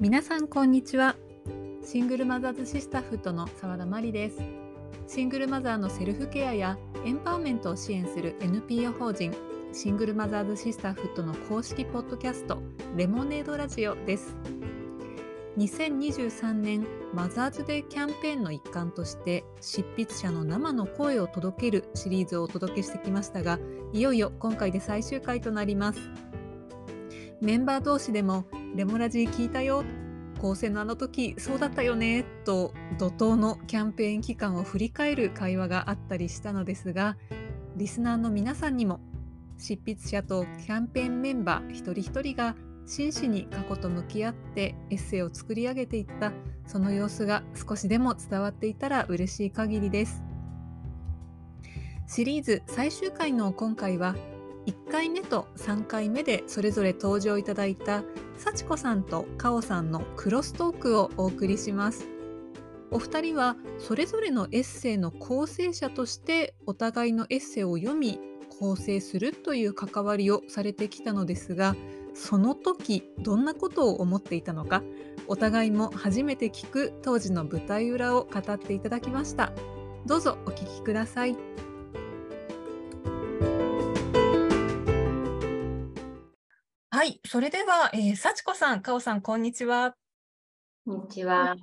[0.00, 1.14] 皆さんこんにちは。
[1.84, 4.40] シングルマザーズシスターフットの澤田真理です。
[5.06, 9.30] シングルマザーのセルフケアやエンパワーメントを支援する NPO 法人
[9.74, 12.62] シングルマザーズシスターフットの公式ポッドキャスト
[12.96, 14.34] レモネードラジオです。
[15.58, 23.58] 2023年マザーズデーキャンペーンの一環として執筆者の生の声を届けるシリーズをお届けしてきましたが
[23.92, 26.00] いよいよ今回で最終回となります。
[27.42, 28.46] メンバー同士でも
[28.76, 29.84] レモラジ聞いたよ。
[30.40, 32.24] 高専のあの時そうだったよね。
[32.44, 37.16] と怒涛のキャンペーン期間を振り返る会話があったりしたのですが
[37.76, 39.00] リスナーの皆さんにも
[39.58, 42.54] 執筆者とキャンペーンメンバー一人一人が
[42.86, 46.32] 真摯に過去と向き合ってエッセイを作り上げていった
[46.66, 50.22] その様子が少しでも伝わっていたら嬉しい限りです。
[52.06, 54.16] シリーズ最終回の今回は
[54.66, 58.02] 1回目と3回目でそれぞれ登場いただいた
[58.36, 62.08] 幸子さんとかおさんのクロストークをお送りします。
[62.90, 68.18] お二人はそれぞれのエッセイの構成者としてお互いのエッセイを読み
[68.58, 71.76] 構成するという関わりをされてきたのですが
[72.14, 74.82] その時どんなことを思っていたのか
[75.28, 79.52] お互いも初めて聞く当時の舞台裏を語っていただきました。
[80.06, 81.69] どうぞお聞きください。
[86.92, 89.94] はいそれでは、えー、幸子さんかおさんこんにちは。
[90.84, 91.54] こんにちは。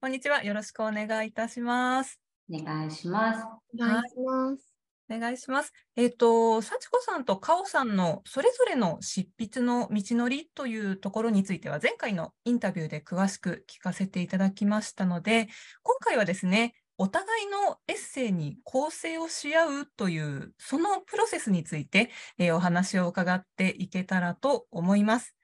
[0.00, 0.42] こんにちは。
[0.42, 2.18] よろしくお願いいたします。
[2.50, 3.44] お願いします。
[3.74, 4.74] お願いします。
[5.10, 5.74] お願いします。
[5.96, 15.48] えっ、ー、と、幸子さんとかおさんのそれぞれの執筆の道のりというところについては、前回のインタビューで詳しく聞かせていただきましたので、
[15.82, 25.34] 今回はですね、お互いのエッセイに構成をし合うという、そのプロセスについて、えー、お話を伺っていけたらと思います。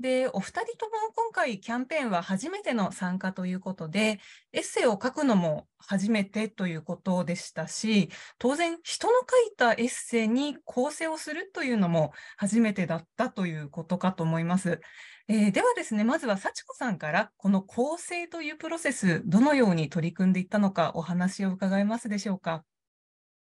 [0.00, 4.18] で、お二人とも今回キャンペーンは初めての参加ということで、
[4.52, 8.08] エッセイを書くのも初めてということでしたし、
[8.38, 14.80] 当然人の書いたエッセイに構成をするというのも初めてだったということかと思います。
[15.28, 22.64] えー、ではですね、まずは幸子さんからこの構成というプロセス、どのように取り組んでいったのかお話を伺えますでしょうか？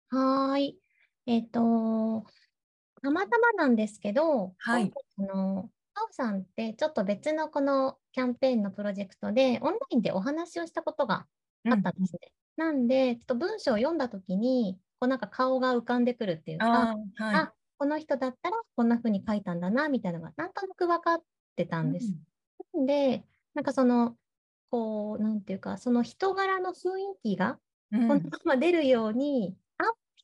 [0.09, 0.75] はい。
[1.27, 2.25] えっ、ー、と、
[3.03, 11.25] たまたまなんですけど、はい、あのあおさんってちょっと別のこのキャンペーンのプロジェクトでオンラインでお話をしたことが
[11.65, 12.31] あったんですね。
[12.57, 21.23] うん、なんで、ちょっと文章を読んだ時に、こうなんか顔が浮かんでくるっていうか、あはい、あこの人だったらこんな風に書いたんだな、みたいなのがなんとなく分かっ
[21.55, 22.15] てたんです。
[22.73, 23.23] うん、で、
[23.55, 24.15] なんかその、
[24.69, 27.59] こう、なんていうか、その人柄の雰囲気が
[27.91, 29.55] このまま出るように、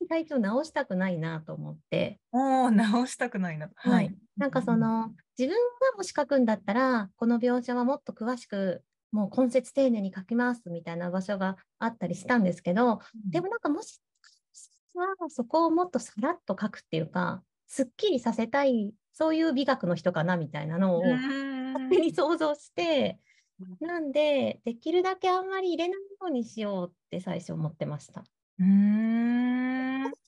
[0.07, 2.19] 体調直したくないなと思って。
[2.31, 3.69] お直したくないな。
[3.75, 4.15] はい。
[4.37, 14.01] なんかその、自分がもし書くんだったら、この描写はもっと詳しく、もう根節丁寧に書きますみたいな場所があったりしたんですけど、うん、でもなんかもし
[14.95, 23.19] はそこをもっとさらっと書くっていうか、すっきりさせたい、そういう美学の人かなみたいなのを勝手に想像して、
[23.79, 28.23] なんで、できるだけあんまり入れないようにしようって最初思ってました。
[28.59, 29.32] うん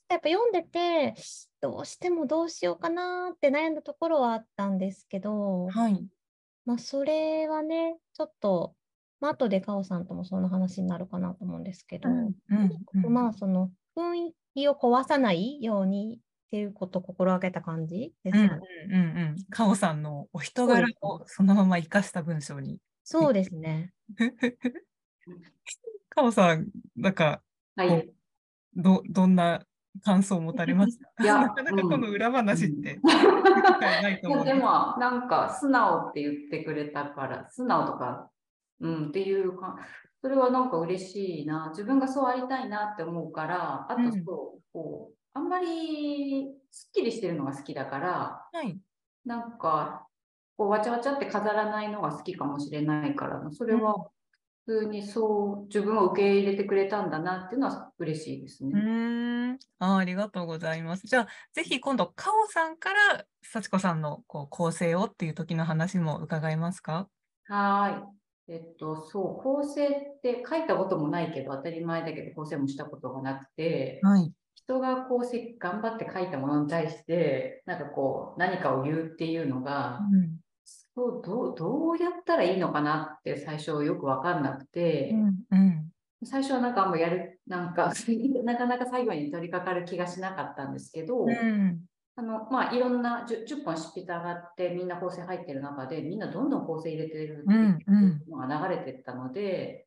[0.09, 1.15] やっぱ読んでて、
[1.61, 6.05] どうしてもどうしようかなって悩んだところはあったんですけど、はい。
[6.65, 8.75] まあ、それはね、ちょっと、
[9.19, 18.61] まあ後でカオさんともその話になるかなと思うんですけど、うんうんうん、まあその雰囲気を壊さないようにっていうことを心がけた感じですかね。
[18.89, 22.79] うんうんうん、カオさんのお人柄をそのまま生かした文章に。
[23.03, 23.93] そうですね。
[26.09, 27.41] カオさん、なんか、
[27.75, 28.09] はい、
[28.75, 29.65] どどんな
[30.03, 31.23] 感想を持たれました。
[31.23, 38.29] いや なかなかこの裏話って、うん、いやでもなんか素直って言ってくれたから素直とか、
[38.79, 39.77] うん、っていうか
[40.21, 41.69] それはなんか嬉しいな。
[41.69, 44.23] 自分がそうありたいなって思うからあとそう、うん、
[44.73, 48.79] こうあんまりすっきりしてるのが好きだから、はい、
[49.25, 50.07] なんか
[50.57, 54.09] こうわちゃわちゃって飾らないのが好きかもしれないからそれは
[54.65, 58.71] 普通にそう自分を受け入れてくれたんだなっていうのは嬉しいですね。
[58.73, 58.77] う
[59.53, 61.05] んあありがとうございます。
[61.05, 67.09] じゃあぜひ今度かおさんから幸子さんのこう構成をっていう時の話も伺えますか？
[67.47, 68.15] は
[68.47, 68.53] い。
[68.53, 80.34] えっと、そう、構成って書いたこともないけど、当たり前だけど、構成もしたことがなくて、はい、人が構成頑張って書いたものに対して、なんかこう、何かを言うっていうのが、うん
[80.65, 85.91] そうどうどうやったらいいのかなって最初よく分かんなくて、うんうん、
[86.23, 87.93] 最初はなんかもうやる なんか
[88.43, 91.85] なかなか最後に取り掛かる気がしなかったんですけど、うん、
[92.15, 99.85] あの、まあ、いろんな 10, 10本執筆上がって、みんな構成入ってる中で、みんなどんどん構成入れてるっていうのが流れてったので、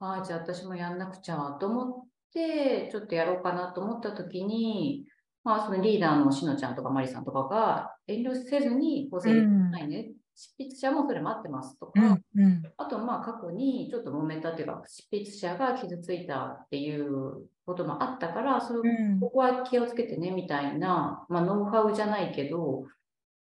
[0.00, 5.06] ああ、じゃあ私もやんなくちゃと思って、ちょっとやろうかなと思った時に、
[5.44, 10.12] まあ、そのリーダーのしのちゃんとかまりさんとかが、遠慮せずに構成入れてないね。
[10.34, 12.62] 執筆者もそれ待ってますとか、うんうん。
[12.78, 19.20] あと、まあ、過去にちょっと揉めたっていうか、執筆者が傷ついたっていうこともあったから、それうん。
[19.20, 22.86] ここは気をつけてねみたいな、まあ、ノウハウじゃないけど、っ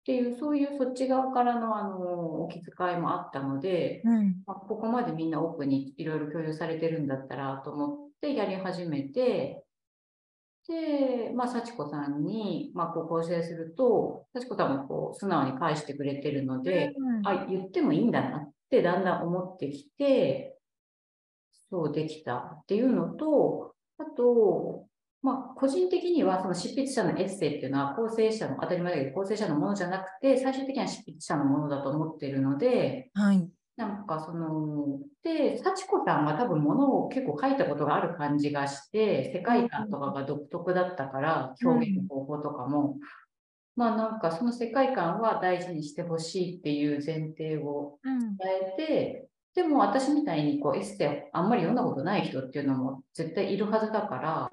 [0.06, 4.42] ていう、そういうそっち側からのあのお気遣いもあったので、うん。
[4.48, 9.64] まあ、ここまでみんなオープンにいろいろ共有されてるんだったらと思ってやり始めて、
[10.68, 16.94] で、まあ、幸子さんに、まあ、こう構成すると、幸子さんもこう素直に返してくれてるので、
[17.24, 20.58] あ、言ってもいいんだなってだんだん思ってきて、
[21.70, 24.86] そうできたっていうのと、あと、
[25.22, 33.50] まあ、個人的にはその執筆者のエッセイっていうのは構成者の、当たり前だけど構成者のものじゃなくて、最終的には執筆者のものだと思っているので、はい。
[33.78, 42.98] なんかその、で、幸子さんは多分物を結構書いたことがある感じがして、世界観とかが独特だったから、表現方法とかも、
[43.76, 48.20] まあなんかその世界観は大事にしてほしいっていう前提をうん。
[48.20, 48.38] 伝
[48.78, 54.50] えて、でも私みたいにこうエッセイをあんまり読んだことない人っていうのも絶対いるはずだから、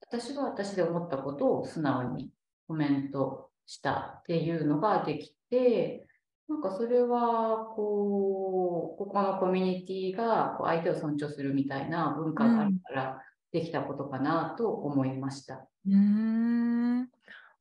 [0.00, 2.30] 私は私で思ったことを素直に
[2.68, 6.06] コメントしたっていうのができて、
[6.48, 13.22] なんかそれは、こう、ここのコミュニティがこう相手を尊重するみたいな文化があるから
[13.52, 15.68] できたことかなと思いました。
[15.86, 17.08] うーん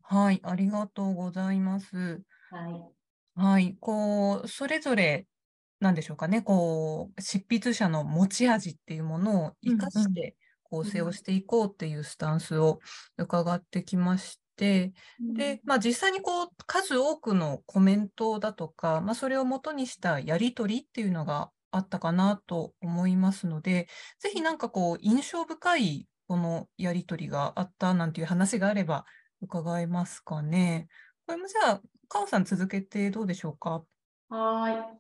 [0.03, 2.23] はい、ありがとうございます。
[2.49, 2.91] はい。
[3.35, 5.27] はい、こう、それぞれ、
[5.79, 12.79] なんでしょうかね、こう、執筆者の持ち味っていうものを生かして構成をしていこうっていうスタンスを
[13.17, 14.93] 伺ってきまして、で、
[15.65, 23.87] まあ実際にこう、数多くのコメントだとか、まあそれを元にしたやりとりっていうのがあったかなと思いますので、
[24.19, 29.05] ぜひなんかこう、印象深いこのやりとりがあったなんていう話があれば
[29.41, 30.87] 伺えますかね。
[31.25, 33.85] これもじゃあ、かおさん続けてどうでしょうか？
[34.29, 34.99] はーい。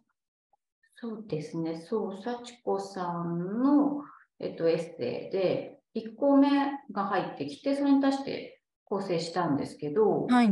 [0.95, 1.81] そうですね。
[1.81, 4.03] そう、幸子さんの、
[4.39, 6.49] えっと、エッセイで、1項目
[6.91, 8.60] が入ってきて、それに対して
[8.91, 10.51] 構成したんですけど、はい。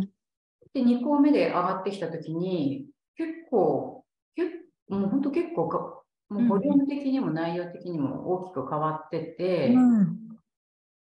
[0.73, 2.85] で、2項目で上がってきたときに、
[3.17, 4.05] 結構、
[4.35, 4.49] 結
[4.87, 10.15] もう本当結構か、もうボリューム的にも内容的にも大きく変わってて、うん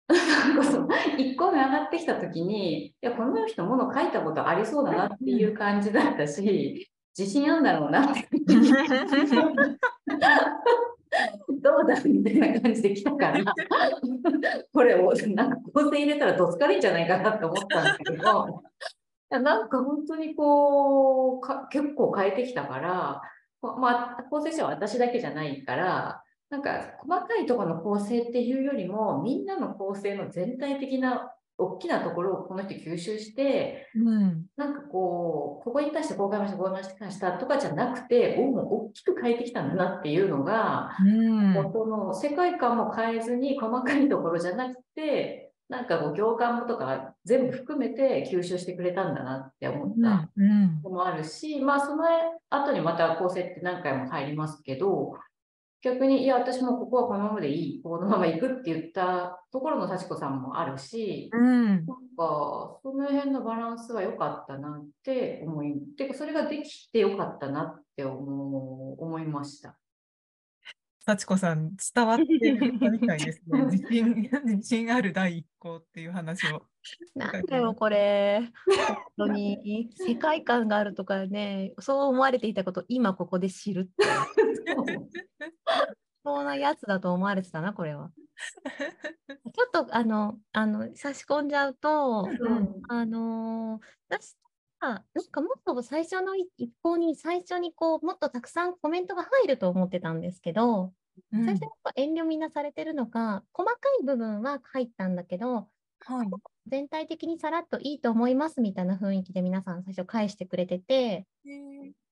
[0.07, 8.27] なんかその1個目上がってきたときに、いや、この人もの書いたことありそうだなっていう感じだったし、自信あるんだろうなって。
[11.62, 13.44] どうだみたいな感じで来たから、
[14.74, 18.63] これをなんか構成入れたらどつかれんじゃないかなと思ったんだけど、
[19.31, 23.21] いやなんか本当にこう、結構変えてきたから、
[23.62, 34.46] まあ、構成者は私だけじゃないから、なんか細かいところの構成っていうよりも、みんなの構成の全体的な大きなところをこの人吸収して、うん。
[34.56, 41.54] なんかこう、ここに対してこう変えました、こう変えましたとかじゃなくて、おもう大きく変えてきたんだなっていうのが、うん。
[41.54, 50.30] もうその世界観も変えずに細かいところじゃなくて、なんかこう行間もとか全部含めて吸収してくれたんだなって思った。
[50.36, 50.82] うん。
[50.82, 52.06] のもあるし、まあその
[52.50, 55.13] 後にまた構成って何回も入りますけど、
[55.81, 61.86] 逆に、いや、私もここはこのままでいい、このまま行くって言ったところの幸子さんもあるし、うんなん
[62.17, 69.77] か、その辺のバランスは良かったなって思い、てか、それができて良かったなって思う思いました。
[71.05, 73.62] 幸子さん、伝わってるみたいですね。
[73.65, 76.62] 自信、 自信ある第一項っていう話を。
[77.15, 78.51] なんだよ、これ。
[79.17, 79.89] 本当に。
[79.96, 84.05] 世界観があるとかね、そう思われていたこと、今ここで知るって。
[86.24, 88.12] そんなやつだと思われてたな、これは。
[89.53, 94.38] ちょっと、あの、あの、差し込んじゃうと、うんあのー私
[94.79, 100.93] は、なんかもっと最初の一一報に、最初にこう、もっとたくさんコメントが入ると思ってたんですけど、
[101.34, 105.69] うん最初やっぱ遠慮みんなされてるのか、細かい部分は入ったんだけど、
[106.01, 106.29] はい。
[106.68, 111.25] 全体的にさらっといいと思いますみたいな雰囲気で皆さん最初返してくれてて、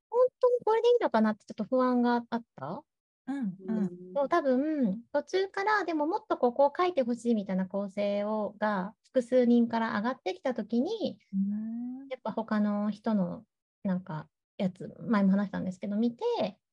[0.09, 2.83] 本当にこれでいいのかなってちょっと不安があった？
[3.27, 4.13] うんうん。
[4.29, 12.07] 多分途中からでももっとここを書いてほしいみたいな構成をが複数人から上がってきた時にうん。
[12.09, 13.43] やっぱ他の人の
[13.83, 14.27] なんか
[14.57, 16.23] やつ前も話したんですけど見て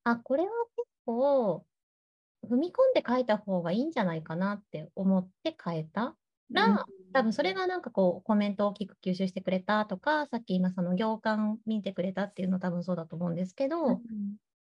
[0.05, 1.67] あこれは結構
[2.49, 6.17] 踏み込んで書いた方がいいんじゃないかなって思って変えた？
[6.51, 14.01] ら、多分それがなんかこうコメントを大きく吸収してくれたとか、さっき今その行間見てくれたっていうの多分そうだと思うんですけど、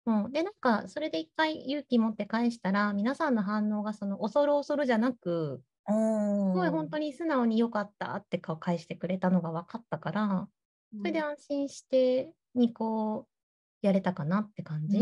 [0.05, 10.49] うん、で、なんかそれで一回勇気持って返したら、皆さんの反応がその恐る恐るじゃなく、すごい本当に素直に良かったって顔返してくれたのが分かったから、
[10.99, 13.27] それで安心してにこ
[13.83, 14.99] うやれたかなって感じ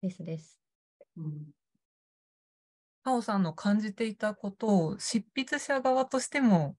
[0.00, 0.58] ですです。
[1.18, 1.57] うん
[3.08, 6.76] カオさんの感じていたことを執筆者側としても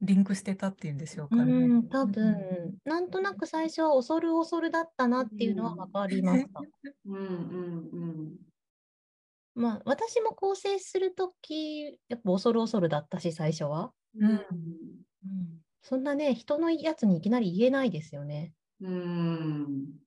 [0.00, 1.52] リンクしてたっていうんでしょううかね。
[1.52, 6.60] ん、多分、なんとなく最初は恐る恐るだったなっていうのは分かりました。
[7.06, 8.36] うんうん
[9.54, 13.92] まあ、私も構成するとき、やっぱ恐る恐るだったし、最初は。
[14.18, 14.40] うんうん、
[15.82, 18.52] そんなね、人のやつにいきなり言えないですよね。
[18.80, 20.04] うん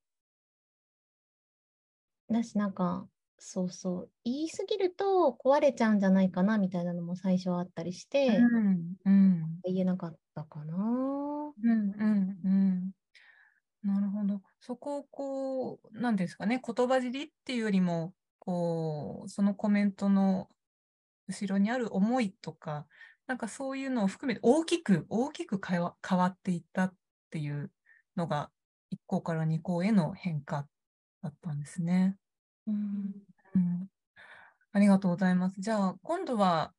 [2.29, 3.07] だし、なんか、
[3.39, 10.75] そうそう、言い過ぎると壊れちゃうんじゃないかなみたいなのも最初はあったりして、うんうん言えなかったかな。
[10.75, 12.91] うんうんうん
[13.83, 14.41] なるほど。
[14.59, 20.49] そこをこう、なんですかね、言葉尻っていうよりも、こう、そのコメントの
[21.27, 22.87] 後ろにある思いとか、
[23.27, 26.95] なんかそういうのを含めて大きく、大きく変わ変わっていったっ
[27.29, 27.71] ていう
[28.15, 28.51] のが、
[28.91, 30.67] 1項から2項への変化
[31.21, 32.17] だったんですね。
[32.67, 33.26] うん
[33.57, 33.89] うん、
[34.73, 35.61] ありがとうございます。
[35.61, 36.73] じゃあ、今度は、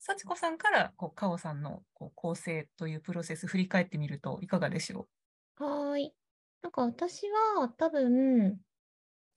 [0.00, 5.08] 幸子さんから、こう、かおさんのこう構成というプロセス振り返ってみるといかがでしょ
[5.56, 6.14] はーい。
[6.62, 8.60] なんか私は多分、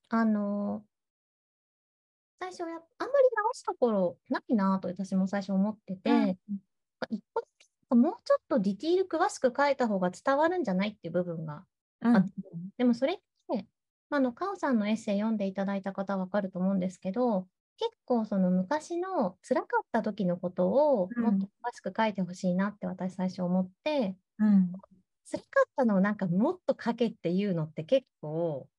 [0.10, 0.86] あの、
[2.40, 6.60] 最初や、あんまり直すところないなと私も最初思ってて、うん
[7.10, 11.66] 一個だけもうちょっとディティール詳しく書いた方が伝わるんじゃないっていう部分が
[12.02, 12.08] う。
[12.08, 12.26] あ
[12.78, 13.68] でもそれって、
[14.10, 17.48] あの、カオさんのエッセイ読んでいただいた方はわかると思うんですけど、
[17.78, 24.82] 結構その昔の辛かった時のことをもっと詳しく書いてほしいなって私最初思って、うん。
[25.26, 28.70] 辛かったのをなんかもっと書けっていうのって結構、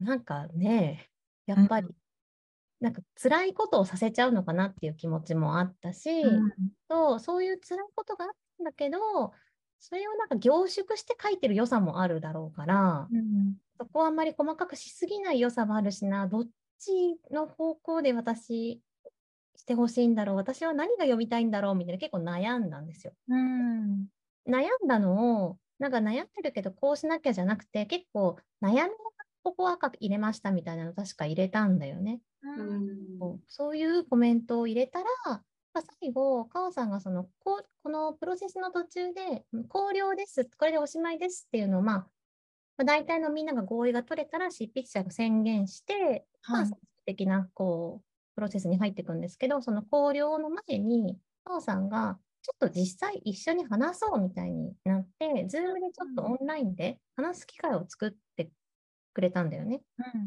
[0.00, 1.10] なんかね、
[1.46, 1.88] やっぱり、
[2.80, 6.52] なんか辛いことをさせちゃうのかなっていう気持ちもあったし、うん。
[6.90, 8.98] そうそういう辛いことがあったんだけど、
[9.78, 18.80] それをなんか凝縮して書いてる良さもあるだろうから、うんそこはあんまり細かくしすぎない良さもあるしな、どっちの方向で私
[19.56, 23.12] してほしいんだろう、私は何が読みたいんだろうみたいな結構悩んだんですよ。
[23.28, 24.06] うん
[24.48, 28.92] 悩んだのを、なんか悩んでるけどこうしなきゃじゃなくて、結構悩みながら
[29.42, 32.20] ここは赤入れましたみたいなの確か入れたんだよね。
[32.42, 42.06] うんそういうコメントを入れたら、まあ、最後、カオさんがそのこうこのプロセスの途中で、うん考慮です、これでおしまいですっていうのを、まあ、
[42.76, 46.68] まあ、大体のみんなが合意が取れたら、執筆者が宣言して、まあ、はい。
[46.68, 58.50] 最終的なこうプロセスに入っていくんですけど、その考慮の前に、カオさんが、ちょっと実際一緒に話そうみたいになって、ズームでちょっとオンラインで話す機会を作って
[59.16, 59.80] くれたんだよね。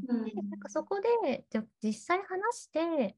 [0.10, 0.25] うん。
[0.25, 3.15] でなんかそこでじゃ実際話して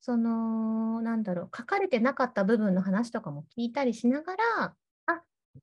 [0.00, 4.74] そのなんだろう書かれてなかった部分の話とかも聞いたりしながらあ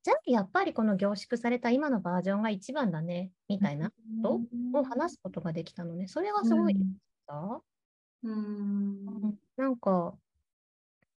[0.02, 4.40] じゃあやっぱりこの凝縮された今のバージョンが一番だねみたいなこと
[4.80, 6.08] を話すことができたのね。
[6.08, 8.28] それがすごい良かった。
[8.28, 9.38] うん。
[9.56, 10.18] なんか、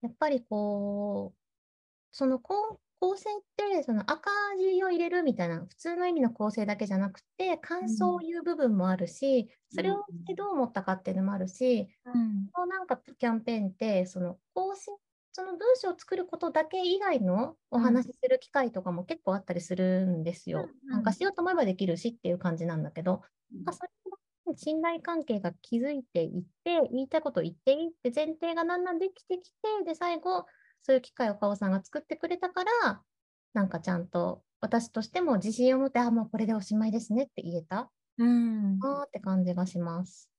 [0.02, 1.38] やっぱりこう、
[2.12, 10.04] その構構成って、その赤字を入れるみたいな、普通の意味の構成だけじゃなくて、感想を言う部分もあるし、それを
[10.36, 12.50] どう思ったかっていうのもあるし、うん。
[12.52, 14.92] このなんかキャンペーンって、その構成、
[15.40, 20.68] その文章を作ることだけ以外のおうん話しする機会とかも結構あったりするんですよ。
[20.84, 23.22] うんなんかしようと思えばできるしっていう感じなんだけど、
[23.64, 23.90] まあ、それ
[24.52, 30.46] が信頼関係が築いていって、言いたいことを言っていいって前提がだんだんできてきて、で、最後、
[30.82, 33.02] そういう機会をカオさんが作ってくれたから、
[33.54, 40.30] なんかちゃんと私としても自信を持って、あ、もうこれでおしまいですねって言えたうんなーって感じがします。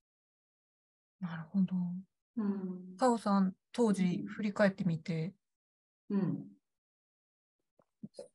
[1.21, 1.75] なるほど。
[2.37, 2.97] うん。
[2.97, 5.35] かおさん、当時振り返ってみて。
[6.09, 6.47] うん。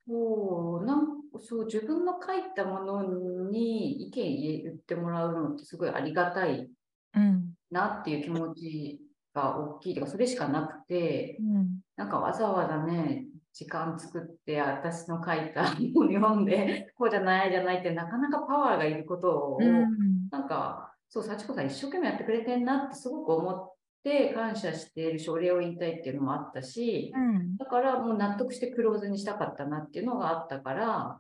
[0.07, 6.69] そう、なんそう、自分の書いたものに意見言ってもらうのってすごいありがたい
[7.13, 9.01] うんなっていう気持ち
[9.33, 11.79] が大きいとか、それしかなくて、うん。
[11.95, 20.29] なんかわざわざね、時間作って私の書いた本読んで、こうじゃないじゃないってなかなかパワーがいることを、うん。
[20.29, 23.74] なんか、そう、幸子さん一生懸命やってくれてんなってすごく思っ
[24.05, 27.57] て感謝しているし、お礼を言いたいっていうのもあったし、うん。
[27.57, 31.19] だからもう納得してクローズにしたかったなっていうのがあったから、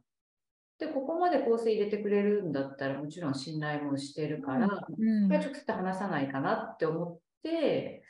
[0.77, 5.27] で、ここまで構成入れてくれるんだったらもちろん信頼もしてるから、うん。
[5.27, 8.03] これは直接話さないかなって思って、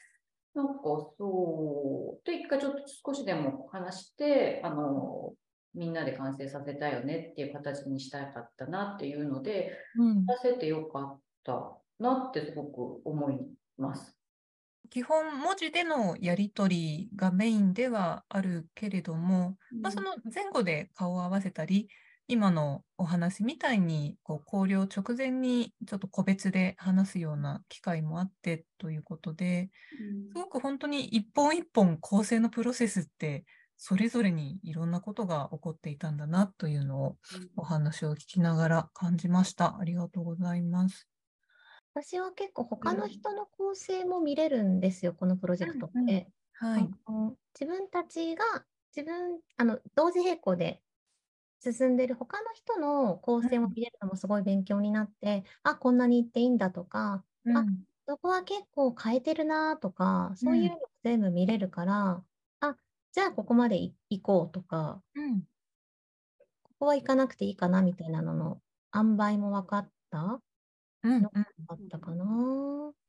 [0.53, 0.83] なんか
[1.17, 5.33] そう、で、一回ちょっと少しでも話して、あの、
[5.73, 10.25] みんなで完成させたよねっていう形にしたかったなっていうので、うん。
[10.25, 13.39] 出せてよかったなってすごく思い
[13.77, 14.17] ます。
[14.89, 21.89] 基本文字でのやり取りがメインではあるけれども、まあ、その前後で顔を合わせたり、
[22.27, 29.69] 今のお話みたいにこう考慮直前にちょっと個別で話すような機会もあってということで、
[30.29, 33.45] すごく本当に一本一本構成のプロセスって
[33.77, 37.17] それぞれにいろんなことが起こっていたんだなというのを
[37.55, 39.77] お話を聞きながら感じました。
[39.79, 41.09] ありがとうございます。
[41.97, 46.29] 私は結構他の人の構成も見れるんですよ、このプロジェクトって。
[46.61, 46.77] うんうん。
[46.77, 46.95] はい。
[47.59, 48.43] 自分たちが
[48.95, 50.83] 自分あの同時並行で
[51.61, 57.85] 進んでる他の人の構成も見れるのもすごい勉強になって、あこんなに言っていいんだとかあうん。
[58.07, 62.25] そこは結構変えてるなとかそういうの全部見れるから、
[62.61, 62.77] あ
[63.13, 65.47] じゃあここまでい行こうとかうん。
[66.63, 68.61] ここは行かなくていいかなみたいなのの
[68.93, 70.41] 塩梅も分かった
[71.05, 72.25] うんうんあったかな。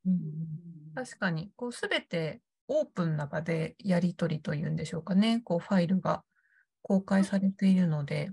[0.07, 0.17] うん
[0.95, 5.41] 確かに、こう、すべてオープンな場でやり取りというんでしょうかね。
[5.45, 6.25] こう、ファイルが
[6.83, 8.31] 公開されているので、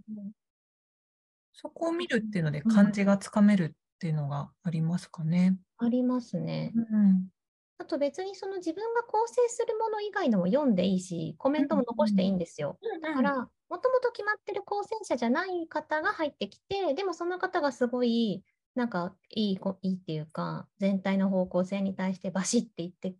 [1.52, 5.58] そこを見るっていうのでうん感じがつかめるっていうのがありますかね。
[5.78, 6.74] ありますね。
[6.76, 7.30] うん。
[7.78, 12.80] あと別にその自分が構成するもの以外のも読んでいいし、コメントも残していいんですよ。
[13.02, 13.36] だから、
[13.70, 18.44] もともと決まってる構成者じゃない方が入ってきて、でもその方がすごい、
[18.76, 23.16] なんかいいこ、いいっていうか、全体の方向性に対してバシッていって、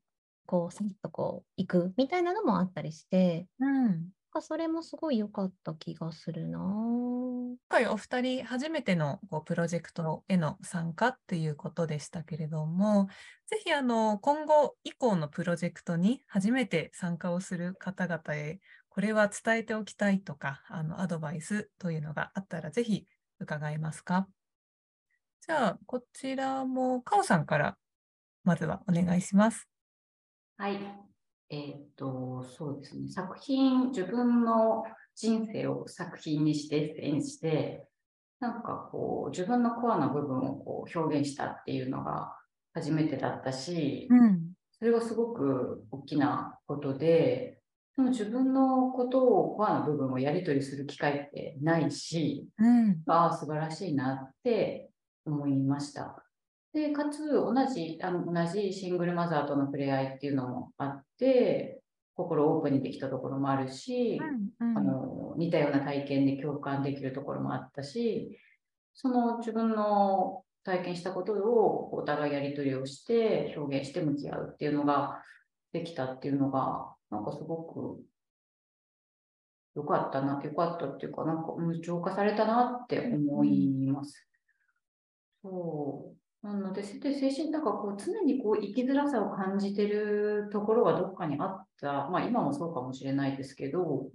[0.46, 4.14] こう、さっとこう、行くみたいなのもあったりして、うん。
[4.42, 6.62] それもすごい良かった気がするなぁ。
[6.64, 13.10] 今回お二人初めてのこうプロジェクトへの参加っていうことでしたけれども、
[13.46, 23.06] ぜひあの今後以降のプロジェクトに初めて参加をする方々へ、これは伝えておきたいとか、あのアドバイスというのがあったらぜひ
[23.40, 24.28] 伺えますか？
[25.46, 27.78] じゃあ、こちらもカオさんから
[28.46, 29.68] まずはお願いします。
[30.56, 30.80] はい。
[31.50, 33.10] えーっと、そうですね。
[33.10, 37.86] 作品、自分の人生を作品にして、演じて、
[38.40, 42.34] なんかこう、自分のコアな部分をこう表現したっていうのが
[42.74, 44.54] 初めてだったし、ん。
[44.80, 47.60] それがすごく大きなことで、
[47.98, 53.04] でも自分のことを、コアな部分をやり取りする機会ってないし、うん。
[53.08, 54.93] ああ、素晴らしいなって
[55.26, 56.24] 思いました。
[56.74, 61.82] で、かつ、同じ、あの、同じシングルマザーとの触れ合いっていうのもあって、
[62.16, 64.20] 心オープンにできたところもあるし、
[64.60, 68.40] うんあの、似たような体験で共感できるところもあったし、
[68.94, 75.22] その自分の体験したことをお互いやり取りをして、表現して向き合うっていうのが
[75.74, 78.02] できたっていうのが、なんかすごく
[79.76, 84.28] 良かったな、良かったっていうか、なんかうん浄化されたなって思います。
[85.44, 86.48] そう。
[86.48, 92.10] なので、で精神、なんかこう常にこう生きづらさを感じてるところはどっかにあった。
[92.10, 94.08] まあ今もそうかもしれないですけど、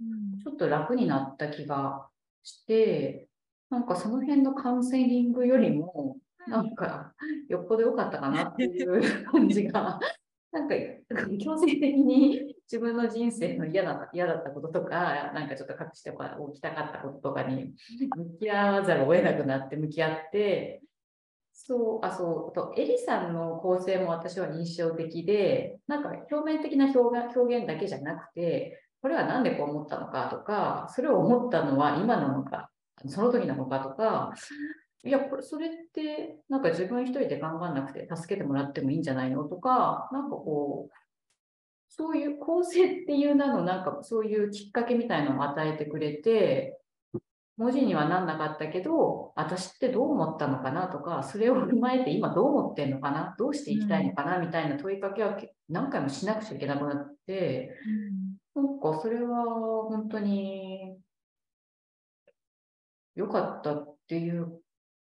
[0.43, 2.07] ちょっと楽になった気が
[2.43, 3.29] して、
[3.69, 7.13] なんかその辺のカウンセリングよりも、なんか
[7.47, 9.99] よっぽど良かったかなっていう感じが、
[10.51, 10.75] なんか
[11.39, 17.73] 強制的に自分の人生の嫌だ嫌だったこととか、なんかちょっと隠しておきたかったこととかに
[18.15, 20.81] 向き合わざるを得なくなって向き合って、
[21.61, 32.71] そう、あ、そう、あと、エリさんの構成も私は印象的で、なんか表面的な表現表現だけじゃなくて、これはなんでこう思ったのかとか、それを思ったのは今なのか、
[33.07, 34.31] その時なのかとか、
[35.03, 40.93] いや、これ、それって、なんか自分一人で頑張んなくて助けてもらってもいいんじゃないのとか、なんかこう、
[41.89, 46.79] そういう構成っていう名の、なんかそういうきっかけみたいなのを与えてくれて、
[47.59, 57.75] 文字にはなんなかったけど、私ってどう思ったのかなとか、それを踏まえて今どう思ってんのかなどうしていきたいのかなみたいな問いかけは何回もしなくちゃいけなくなって、
[58.55, 59.43] なんかそれは
[59.89, 60.97] 本当に
[63.15, 64.61] 良かったっていう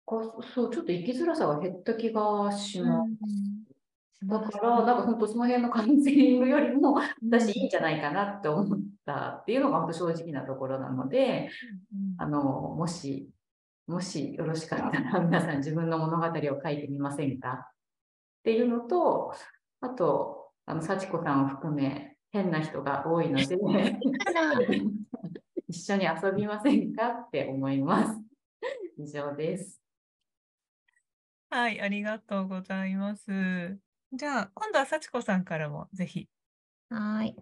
[0.05, 0.21] か、
[0.53, 3.64] そう、ちょっと生きづらさが減った気がします。
[4.23, 6.93] だから、なんか本当その辺のカウンセリングよりも、
[7.30, 11.49] 私いいんじゃないかなって思ったっていうのが本当正直なところなので、
[12.17, 13.30] あの、もし、
[13.88, 16.32] もしよろしかったら皆さん自分の物語を
[16.63, 17.71] 書いてみませんかっ
[18.43, 19.34] ていうのと、
[19.82, 23.58] あと、あの、幸子さんを含め変な人が多いので、
[25.67, 28.21] 一緒に遊びませんかって思います。
[28.97, 29.82] 以上です。
[31.49, 33.85] はい、ありがとうございます。
[34.13, 36.28] じゃあ、今度は幸子さんからもぜひ
[36.89, 37.36] はーい。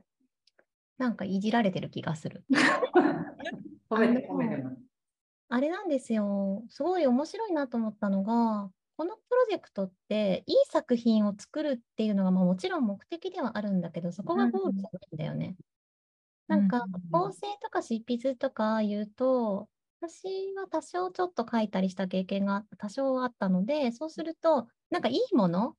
[0.97, 2.45] なんかいじられてる気がする。
[3.89, 4.78] 褒めて褒めてます。
[5.49, 6.63] あれなんですよ。
[6.69, 15.58] すごい面白いなと思ったのが、このプロジェクトっていい作品を作るっていうのが、まあ、もちろん目的ではあるんだけど、そこがゴールじゃないんだよね。
[16.47, 19.69] なんか構成とか執筆とか言うと、
[20.02, 25.78] 私は多少ちょっと書いたりした経験が多少あったので、そうすると、なんかいいもの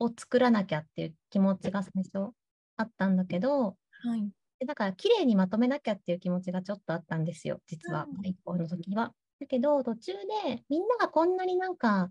[0.00, 2.32] を作らなきゃっていう気持ちが最初
[2.76, 4.28] あったんだけど、はい。
[4.58, 9.14] でだから綺麗にまとめなきゃっていう気持ちがちょっとあったんですよ、実はうん、一方の時は。
[9.38, 12.10] だけど、途中でみんながこんなになんか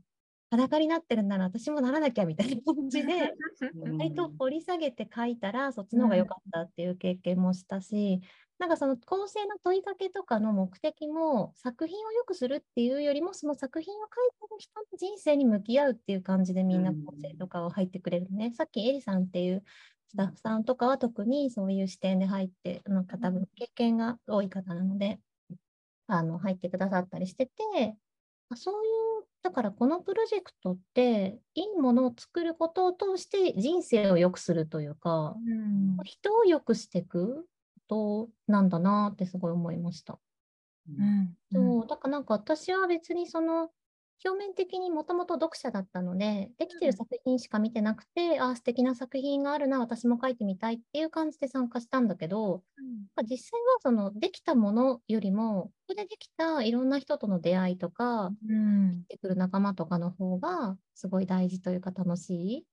[0.51, 3.33] 裸になってるなら私もならなきゃみたいな感じで、
[3.99, 8.21] 割と掘り下げて書いたらそっちの方が良かったっていう経験もしたし、
[8.59, 18.53] なんかその構成の問いかけとかの目的も作品を良くするっていうよりもその作品を書いてる人の人生に向き合うっていう感じでみんな構成とかを入ってくれるね。
[18.55, 19.63] さっきエリさんっていう
[20.09, 25.19] スタッフさんとかは特にそういう視点で入って、なんか多分経験が多い方なので、
[26.07, 27.95] あの入ってくださったりしてて、
[28.49, 28.87] あそうい
[29.21, 35.97] う、だからこのプロジェクトって、いいものを作ることを通して人生を良くするというか、うん。
[36.03, 37.47] 人を良くしていく
[37.89, 40.19] ことなんだなってすごい思いました。
[40.87, 41.37] うん。
[41.51, 43.71] そう、だからなんか私は別にその
[44.25, 52.63] 表面的にもともと読者だったので、できてる作品しか見てなくて、ああ、素敵な作品があるな、私も書いてみたいっていう感じで参加したんだけど、
[53.15, 59.05] まあ実際はそのできたものよりも、ここでできたいろんな人との出会いとか、うん。
[59.09, 62.67] 出てくる仲間とかの方がすごい大事というか楽しい。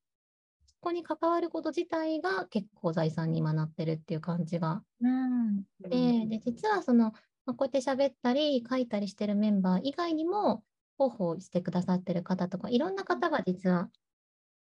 [0.77, 4.83] そこに関わること自体が結構財産に今なってるっていう感じが。
[5.01, 5.63] うん。
[5.81, 7.13] で、で実はその、
[7.45, 10.63] まあ、こうやって喋ったり書いたりしてるメンバー以外にも
[10.99, 13.89] 広報してくださってる方とかいろんな方が実は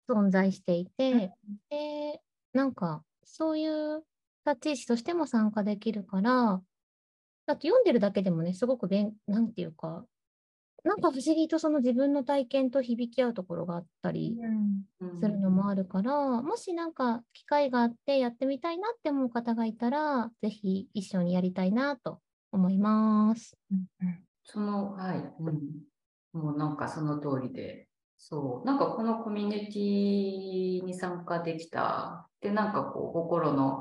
[0.09, 1.33] 存在していて、
[1.71, 2.21] で
[2.53, 4.03] なんかそういう
[4.47, 6.61] 立ち位置としても参加できるから
[7.47, 10.05] だって読んでるだけでもねすごくべんなんていうか
[10.87, 14.37] なんか不思議とその自分の体験と響き合うところがあったり
[15.19, 22.21] するのもあるから、もしなんか機会があってやってみたいなって思う方がいたら、ぜひ一緒にやりたいなと
[22.53, 23.59] 思います。
[24.45, 26.41] その、はい、うん。
[26.41, 33.81] もうなんかその通りで、そう、なんかこのコミュニティに参加できた、で、なんかこう、心の、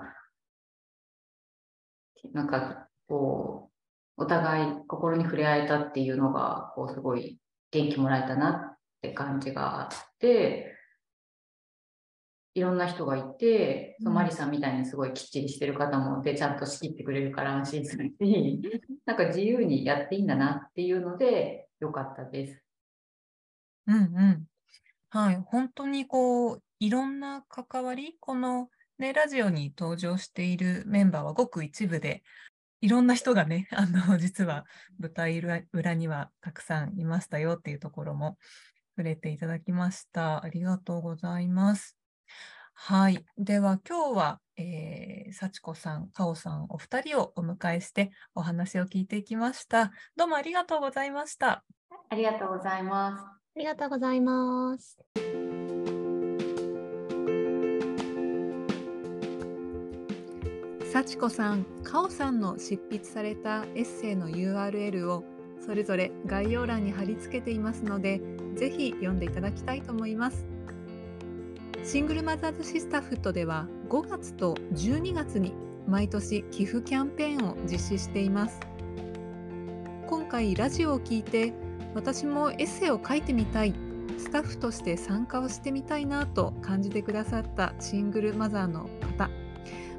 [2.33, 3.74] なんかこう、
[4.17, 7.39] お互い心に触れ合えたっていうのが、こう、すごい
[7.71, 10.75] 元気もらえたなって感じがあって、
[12.53, 18.61] いろんな人がいて、そううんマリさんみたいにすごいきっちりしてる方もで、ちゃんと仕切ってくれるから安心するし、
[19.05, 22.63] なんか自由にやっていいんだなっていうので、よかったです。
[23.87, 24.45] うんうん。
[25.09, 32.23] はい、本当にこう、いろんな関わり、このね、ラジオに登場しているメンバーはごく一部で、
[32.85, 34.67] いろんな人がね、 あの、実は
[34.99, 38.37] 舞台裏裏にはたくさんいましたよっていうところも
[38.95, 40.43] 触れていただきました。
[40.43, 41.97] ありがとうございます。
[42.75, 43.25] はい。
[43.39, 49.91] では今日は、えー、幸子さん、かおさん、お二人をお迎えしてお話を聞いていきました。
[50.15, 51.65] どうもありがとうございました。
[52.09, 53.23] ありがとうございます。
[53.23, 54.99] ありがとうございます。
[60.95, 65.25] 幸子さん、かおさんの執筆されたエッセイの URL を
[65.59, 68.21] それぞれ概要欄に貼り付けていますので、
[68.55, 70.45] ぜひ読んでいただきたいと思います。
[71.83, 75.51] シングルマザーズシスターフットでは5月と12月に
[75.85, 78.57] 毎年寄付キャンペーンを実施しています。
[80.07, 81.51] 今回ラジオを聞いて
[81.93, 83.73] 私もエッセイを書いてみたい
[84.17, 89.29] スタッフとして参加をしてみたいなと感じてくださったシングルマザーの方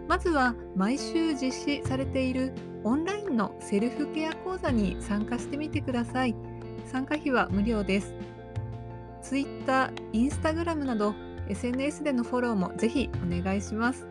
[0.08, 2.52] まずは毎週実施されている
[2.84, 6.36] オンラインのセルフケア講座に参加してみてください。
[6.84, 8.14] 参加費は無料です。
[9.22, 11.14] Twitter、Instagram など
[11.48, 14.06] SNS でのフォローもぜひお願いします。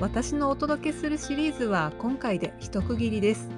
[0.00, 3.50] 私のお届けするシリーズは今回で一区切りです。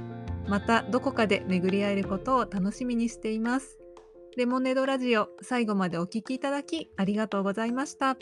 [0.49, 3.79] またどこかで巡り合えることを楽しみにしています。
[4.37, 8.17] レモネードラジオ最後までお聞きいただきありがとうございました。